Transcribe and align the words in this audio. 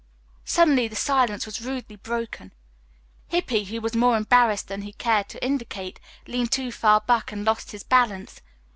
Suddenly 0.45 0.87
the 0.87 0.95
silence 0.95 1.45
was 1.45 1.61
rudely 1.61 1.95
broken. 1.95 2.53
Hippy, 3.27 3.65
who 3.65 3.79
was 3.81 3.93
more 3.95 4.17
embarrassed 4.17 4.67
than 4.67 4.81
he 4.81 4.93
cared 4.93 5.29
to 5.29 5.45
indicate, 5.45 5.99
leaned 6.25 6.51
too 6.51 6.71
far 6.71 7.01
back 7.01 7.31
and 7.31 7.45
lost 7.45 7.71
his 7.71 7.83
balance. 7.83 8.41